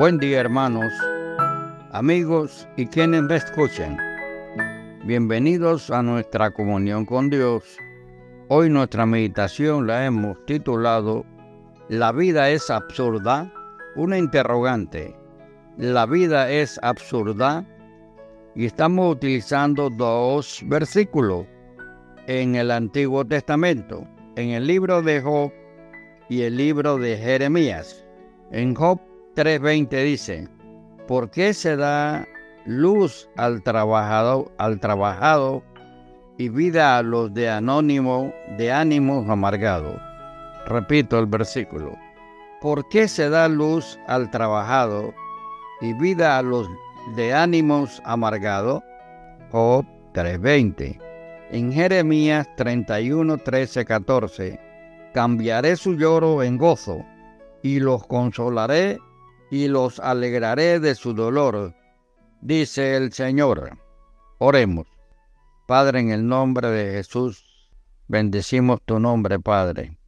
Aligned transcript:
Buen 0.00 0.16
día 0.16 0.40
hermanos, 0.40 0.90
amigos 1.92 2.66
y 2.78 2.86
quienes 2.86 3.22
me 3.24 3.36
escuchen. 3.36 3.98
Bienvenidos 5.04 5.90
a 5.90 6.02
nuestra 6.02 6.50
comunión 6.52 7.04
con 7.04 7.28
Dios. 7.28 7.76
Hoy 8.48 8.70
nuestra 8.70 9.04
meditación 9.04 9.86
la 9.86 10.06
hemos 10.06 10.42
titulado 10.46 11.26
¿La 11.90 12.12
vida 12.12 12.48
es 12.48 12.70
absurda? 12.70 13.52
Una 13.94 14.16
interrogante. 14.16 15.14
¿La 15.76 16.06
vida 16.06 16.50
es 16.50 16.80
absurda? 16.82 17.66
Y 18.54 18.64
estamos 18.64 19.16
utilizando 19.16 19.90
dos 19.90 20.62
versículos 20.64 21.44
en 22.26 22.54
el 22.54 22.70
Antiguo 22.70 23.22
Testamento, 23.26 24.08
en 24.36 24.48
el 24.48 24.66
libro 24.66 25.02
de 25.02 25.20
Job 25.20 25.52
y 26.30 26.40
el 26.40 26.56
libro 26.56 26.96
de 26.96 27.18
Jeremías. 27.18 28.02
En 28.50 28.74
Job 28.74 28.98
3:20 29.40 30.04
dice, 30.04 30.48
¿por 31.08 31.30
qué 31.30 31.54
se 31.54 31.74
da 31.74 32.28
luz 32.66 33.26
al 33.38 33.62
trabajado, 33.62 34.52
al 34.58 34.78
trabajado 34.80 35.62
y 36.36 36.50
vida 36.50 36.98
a 36.98 37.02
los 37.02 37.32
de 37.32 37.48
anónimo, 37.48 38.34
de 38.58 38.70
ánimos 38.70 39.26
amargados? 39.30 39.98
Repito 40.66 41.18
el 41.18 41.24
versículo. 41.24 41.96
¿Por 42.60 42.86
qué 42.90 43.08
se 43.08 43.30
da 43.30 43.48
luz 43.48 43.98
al 44.08 44.30
trabajado 44.30 45.14
y 45.80 45.94
vida 45.94 46.36
a 46.36 46.42
los 46.42 46.68
de 47.16 47.32
ánimos 47.32 48.02
amargados? 48.04 48.82
Job 49.52 49.86
3:20. 50.12 51.00
En 51.50 51.72
Jeremías 51.72 52.46
31, 52.58 53.38
13, 53.38 53.86
14. 53.86 54.60
Cambiaré 55.14 55.76
su 55.76 55.94
lloro 55.94 56.42
en 56.42 56.58
gozo 56.58 57.02
y 57.62 57.80
los 57.80 58.06
consolaré 58.06 58.98
y 59.50 59.68
los 59.68 59.98
alegraré 59.98 60.78
de 60.80 60.94
su 60.94 61.12
dolor, 61.12 61.74
dice 62.40 62.96
el 62.96 63.12
Señor. 63.12 63.78
Oremos. 64.38 64.86
Padre, 65.66 66.00
en 66.00 66.10
el 66.10 66.26
nombre 66.26 66.68
de 66.70 66.92
Jesús, 66.92 67.44
bendecimos 68.08 68.80
tu 68.84 68.98
nombre, 68.98 69.38
Padre. 69.40 69.98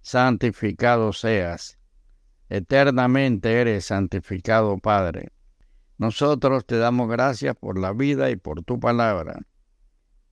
Santificado 0.00 1.12
seas. 1.12 1.78
Eternamente 2.48 3.60
eres 3.60 3.86
santificado, 3.86 4.78
Padre. 4.78 5.30
Nosotros 5.98 6.64
te 6.64 6.78
damos 6.78 7.08
gracias 7.08 7.56
por 7.56 7.78
la 7.78 7.92
vida 7.92 8.30
y 8.30 8.36
por 8.36 8.62
tu 8.62 8.78
palabra. 8.80 9.40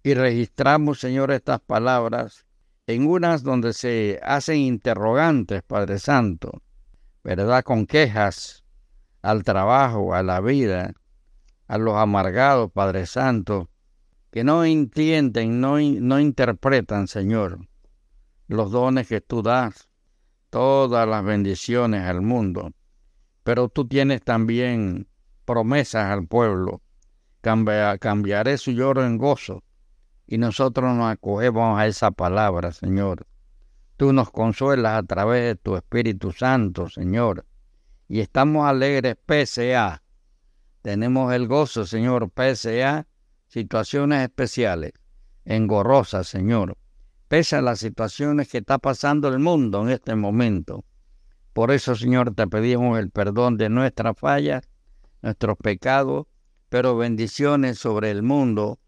Y 0.03 0.15
registramos, 0.15 1.01
Señor, 1.01 1.33
estas 1.33 1.61
palabras 1.61 2.47
en 2.87 3.07
unas 3.07 3.43
donde 3.43 3.73
se 3.73 4.21
hacen 4.23 4.59
interrogantes, 4.59 5.63
Padre 5.65 5.99
Santo, 5.99 6.63
¿verdad? 7.27 7.65
Con 7.65 7.87
quejas 7.87 8.63
al 9.21 9.43
trabajo, 9.43 10.15
a 10.15 10.23
la 10.23 10.41
vida, 10.41 10.95
a 11.67 11.77
los 11.77 11.97
amargados, 11.97 12.71
Padre 12.71 13.05
Santo, 13.07 13.69
que 14.31 14.45
no 14.45 14.65
entienden, 14.65 15.61
no, 15.61 15.79
no 15.81 16.21
interpretan, 16.21 17.09
Señor, 17.09 17.67
los 18.47 18.71
dones 18.71 19.09
que 19.09 19.21
tú 19.21 19.43
das, 19.43 19.89
todas 20.51 21.09
las 21.09 21.25
bendiciones 21.25 22.03
al 22.03 22.23
mundo. 22.23 22.71
Pero 23.43 23.69
tú 23.71 23.89
tienes 23.89 24.23
también 24.23 25.09
promesas 25.45 26.05
al 26.05 26.29
pueblo. 26.29 26.81
cambiaré 27.41 28.57
su 28.57 28.71
lloro 28.71 29.05
en 29.05 29.19
gozo 29.19 29.65
y 30.29 30.39
nosotros 30.39 30.95
nos 30.95 31.11
acogemos 31.11 31.77
a 31.77 31.89
esa 31.89 32.13
palabra, 32.13 32.71
Señor. 32.71 33.27
Tú 33.97 34.13
nos 34.13 34.31
consuelas 34.31 34.99
a 34.99 35.03
través 35.05 35.43
de 35.45 35.55
tu 35.57 35.75
Espíritu 35.75 36.31
Santo, 36.31 36.89
Señor. 36.91 37.47
Y 38.09 38.21
estamos 38.21 38.69
alegres 38.69 39.17
pese 39.25 39.75
a. 39.75 40.03
Tenemos 40.83 41.33
el 41.33 41.49
gozo, 41.49 41.87
Señor, 41.87 42.31
pese 42.31 42.85
a 42.85 43.07
situaciones 43.49 44.23
especiales, 44.23 44.93
engorrosas, 45.47 46.29
Señor. 46.29 46.77
Pese 47.29 47.57
a 47.57 47.63
las 47.63 47.79
situaciones 47.79 48.49
que 48.49 48.59
está 48.59 48.79
pasando 48.79 49.29
el 49.29 49.39
mundo 49.39 49.83
en 49.83 49.91
este 49.91 50.15
momento. 50.15 50.85
Por 51.55 51.71
eso, 51.71 51.97
Señor, 51.97 52.35
te 52.35 52.47
pedimos 52.47 52.99
el 52.99 53.11
perdón 53.11 53.57
de 53.57 53.71
nuestras 53.71 54.19
fallas, 54.19 54.69
nuestros 55.23 55.57
pecados, 55.57 56.27
pero 56.69 56.99
bendiciones 56.99 57.79
sobre 57.79 58.11
el 58.11 58.23
mundo, 58.23 58.79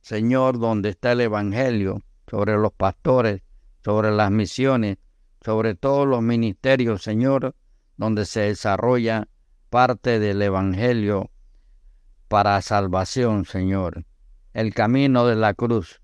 Señor, 0.00 0.58
donde 0.58 0.88
está 0.88 1.12
el 1.12 1.20
Evangelio, 1.20 2.02
sobre 2.28 2.56
los 2.56 2.72
pastores, 2.72 3.42
sobre 3.86 4.10
las 4.10 4.32
misiones, 4.32 4.98
sobre 5.44 5.76
todos 5.76 6.08
los 6.08 6.20
ministerios, 6.20 7.04
Señor, 7.04 7.54
donde 7.96 8.24
se 8.24 8.40
desarrolla 8.40 9.28
parte 9.70 10.18
del 10.18 10.42
Evangelio 10.42 11.30
para 12.26 12.60
salvación, 12.62 13.44
Señor. 13.44 14.04
El 14.54 14.74
camino 14.74 15.24
de 15.24 15.36
la 15.36 15.54
cruz. 15.54 16.00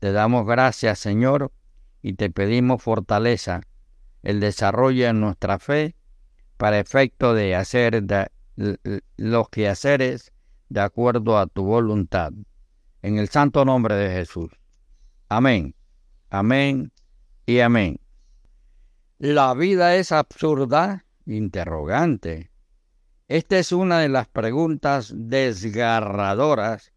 Te 0.00 0.10
damos 0.10 0.44
gracias, 0.44 0.98
Señor, 0.98 1.52
y 2.02 2.14
te 2.14 2.30
pedimos 2.30 2.82
fortaleza, 2.82 3.60
el 4.24 4.40
desarrollo 4.40 5.06
de 5.06 5.12
nuestra 5.12 5.60
fe 5.60 5.94
para 6.56 6.80
efecto 6.80 7.32
de 7.32 7.54
hacer 7.54 8.02
los 9.16 9.48
quehaceres 9.50 10.32
de 10.68 10.80
acuerdo 10.80 11.38
a 11.38 11.46
tu 11.46 11.62
voluntad. 11.62 12.32
En 13.02 13.18
el 13.18 13.28
santo 13.28 13.64
nombre 13.64 13.94
de 13.94 14.10
Jesús. 14.10 14.50
Amén. 15.28 15.77
Amén 16.30 16.92
y 17.46 17.60
amén. 17.60 18.00
¿La 19.18 19.54
vida 19.54 19.96
es 19.96 20.12
absurda? 20.12 21.06
Interrogante. 21.24 22.50
Esta 23.28 23.58
es 23.58 23.72
una 23.72 24.00
de 24.00 24.10
las 24.10 24.28
preguntas 24.28 25.12
desgarradoras 25.14 26.92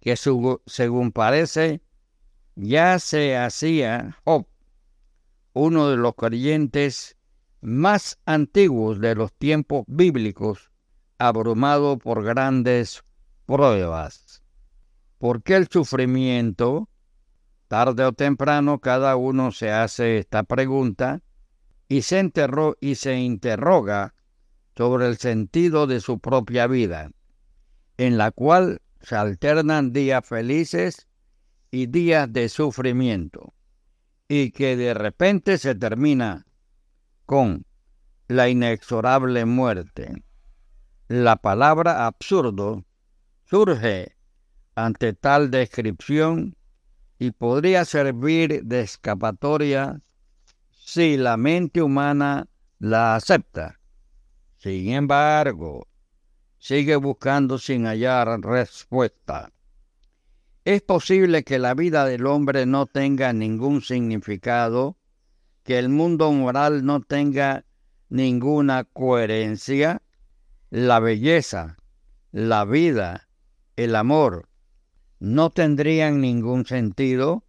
que 0.00 0.16
según 0.16 1.12
parece 1.12 1.80
ya 2.54 2.98
se 2.98 3.36
hacía 3.38 4.18
Job, 4.24 4.46
uno 5.54 5.88
de 5.88 5.96
los 5.96 6.14
creyentes 6.14 7.16
más 7.62 8.18
antiguos 8.26 9.00
de 9.00 9.14
los 9.14 9.32
tiempos 9.32 9.84
bíblicos, 9.86 10.70
abrumado 11.16 11.98
por 11.98 12.22
grandes 12.22 13.02
pruebas. 13.46 14.42
¿Por 15.16 15.42
qué 15.42 15.56
el 15.56 15.68
sufrimiento 15.68 16.89
Tarde 17.70 18.04
o 18.04 18.12
temprano 18.12 18.80
cada 18.80 19.14
uno 19.14 19.52
se 19.52 19.70
hace 19.70 20.18
esta 20.18 20.42
pregunta 20.42 21.22
y 21.86 22.02
se 22.02 22.18
enterró 22.18 22.76
y 22.80 22.96
se 22.96 23.20
interroga 23.20 24.12
sobre 24.76 25.06
el 25.06 25.18
sentido 25.18 25.86
de 25.86 26.00
su 26.00 26.18
propia 26.18 26.66
vida, 26.66 27.12
en 27.96 28.18
la 28.18 28.32
cual 28.32 28.82
se 29.00 29.14
alternan 29.14 29.92
días 29.92 30.26
felices 30.26 31.06
y 31.70 31.86
días 31.86 32.32
de 32.32 32.48
sufrimiento, 32.48 33.54
y 34.26 34.50
que 34.50 34.76
de 34.76 34.92
repente 34.92 35.56
se 35.56 35.76
termina 35.76 36.46
con 37.24 37.64
la 38.26 38.48
inexorable 38.48 39.44
muerte. 39.44 40.24
La 41.06 41.36
palabra 41.36 42.08
absurdo 42.08 42.84
surge 43.44 44.16
ante 44.74 45.12
tal 45.12 45.52
descripción 45.52 46.56
y 47.20 47.32
podría 47.32 47.84
servir 47.84 48.64
de 48.64 48.80
escapatoria 48.80 50.00
si 50.70 51.18
la 51.18 51.36
mente 51.36 51.82
humana 51.82 52.48
la 52.78 53.14
acepta. 53.14 53.78
Sin 54.56 54.88
embargo, 54.88 55.86
sigue 56.58 56.96
buscando 56.96 57.58
sin 57.58 57.84
hallar 57.84 58.40
respuesta. 58.40 59.52
Es 60.64 60.80
posible 60.80 61.44
que 61.44 61.58
la 61.58 61.74
vida 61.74 62.06
del 62.06 62.24
hombre 62.24 62.64
no 62.64 62.86
tenga 62.86 63.34
ningún 63.34 63.82
significado, 63.82 64.96
que 65.62 65.78
el 65.78 65.90
mundo 65.90 66.32
moral 66.32 66.86
no 66.86 67.02
tenga 67.02 67.66
ninguna 68.08 68.84
coherencia. 68.84 70.00
La 70.70 71.00
belleza, 71.00 71.76
la 72.32 72.64
vida, 72.64 73.28
el 73.76 73.94
amor, 73.94 74.49
no 75.20 75.50
tendrían 75.50 76.20
ningún 76.20 76.64
sentido? 76.64 77.44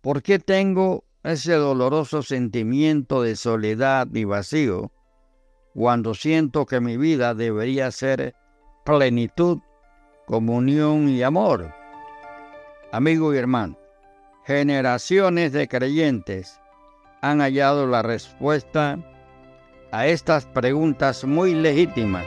¿Por 0.00 0.22
qué 0.22 0.38
tengo 0.38 1.04
ese 1.22 1.52
doloroso 1.52 2.22
sentimiento 2.22 3.22
de 3.22 3.36
soledad 3.36 4.08
y 4.12 4.24
vacío 4.24 4.90
cuando 5.74 6.14
siento 6.14 6.66
que 6.66 6.80
mi 6.80 6.96
vida 6.96 7.34
debería 7.34 7.90
ser 7.90 8.34
plenitud, 8.84 9.58
comunión 10.26 11.10
y 11.10 11.22
amor? 11.22 11.72
Amigo 12.90 13.34
y 13.34 13.36
hermano, 13.36 13.78
generaciones 14.46 15.52
de 15.52 15.68
creyentes 15.68 16.58
han 17.20 17.40
hallado 17.40 17.86
la 17.86 18.00
respuesta 18.00 18.98
a 19.92 20.06
estas 20.06 20.46
preguntas 20.46 21.24
muy 21.24 21.54
legítimas. 21.54 22.24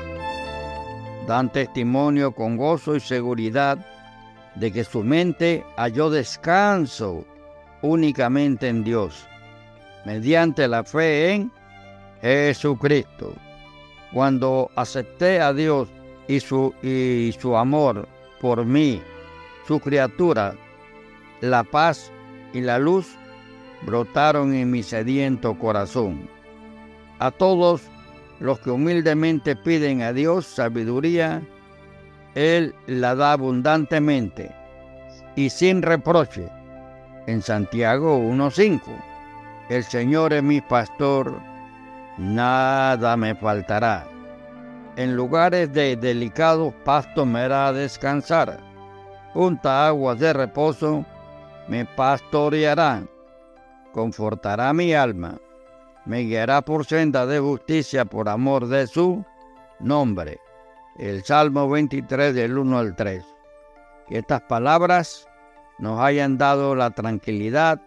Dan 1.26 1.52
testimonio 1.52 2.34
con 2.34 2.58
gozo 2.58 2.96
y 2.96 3.00
seguridad 3.00 3.84
de 4.56 4.72
que 4.72 4.84
su 4.84 5.04
mente 5.04 5.66
halló 5.78 6.10
descanso 6.10 7.26
únicamente 7.82 8.68
en 8.68 8.84
Dios, 8.84 9.26
mediante 10.06 10.68
la 10.68 10.84
fe 10.84 11.34
en 11.34 11.52
Jesucristo. 12.22 13.34
Cuando 14.14 14.70
acepté 14.76 15.40
a 15.40 15.54
Dios 15.54 15.90
y 16.28 16.40
su, 16.40 16.74
y 16.84 17.34
su 17.40 17.56
amor 17.56 18.08
por 18.42 18.66
mí, 18.66 19.02
su 19.68 19.80
criatura, 19.80 20.54
la 21.40 21.64
paz 21.64 22.12
y 22.54 22.62
la 22.62 22.78
luz 22.78 23.08
brotaron 23.84 24.54
en 24.54 24.70
mi 24.70 24.84
sediento 24.84 25.58
corazón. 25.58 26.30
A 27.20 27.32
todos 27.32 27.84
los 28.40 28.60
que 28.60 28.72
humildemente 28.72 29.56
piden 29.56 30.02
a 30.02 30.14
Dios 30.14 30.46
sabiduría, 30.46 31.42
Él 32.36 32.74
la 32.88 33.16
da 33.16 33.34
abundantemente 33.34 34.56
y 35.36 35.50
sin 35.50 35.82
reproche. 35.82 36.48
En 37.28 37.42
Santiago 37.42 38.18
1.5, 38.18 38.82
el 39.70 39.84
Señor 39.84 40.34
es 40.34 40.44
mi 40.44 40.60
pastor, 40.62 41.40
nada 42.18 43.16
me 43.16 43.36
faltará. 43.36 44.08
En 44.96 45.16
lugares 45.16 45.72
de 45.72 45.96
delicados 45.96 46.74
pastos 46.84 47.26
me 47.26 47.42
hará 47.42 47.72
descansar. 47.72 48.60
Junta 49.34 49.88
aguas 49.88 50.20
de 50.20 50.34
reposo 50.34 51.06
me 51.68 51.86
pastoreará. 51.86 53.04
Confortará 53.94 54.74
mi 54.74 54.94
alma. 54.94 55.38
Me 56.06 56.22
guiará 56.22 56.62
por 56.62 56.86
senda 56.86 57.26
de 57.26 57.40
justicia 57.40 58.04
por 58.06 58.28
amor 58.28 58.68
de 58.68 58.88
su 58.88 59.24
nombre. 59.80 60.40
El 60.98 61.24
Salmo 61.24 61.70
23 61.70 62.34
del 62.36 62.58
1 62.58 62.78
al 62.78 62.96
3. 62.96 63.24
Que 64.08 64.18
estas 64.20 64.42
palabras 64.42 65.28
nos 65.80 66.00
hayan 66.00 66.38
dado 66.38 66.76
la 66.76 66.92
tranquilidad, 66.92 67.82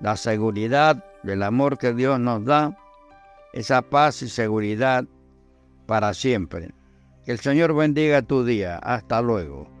la 0.00 0.16
seguridad 0.16 1.04
del 1.22 1.42
amor 1.42 1.78
que 1.78 1.94
Dios 1.94 2.20
nos 2.20 2.44
da, 2.44 2.76
esa 3.52 3.82
paz 3.82 4.22
y 4.22 4.28
seguridad 4.28 5.04
para 5.86 6.12
siempre. 6.14 6.72
Que 7.24 7.32
el 7.32 7.40
Señor 7.40 7.74
bendiga 7.74 8.22
tu 8.22 8.44
día. 8.44 8.76
Hasta 8.76 9.22
luego. 9.22 9.73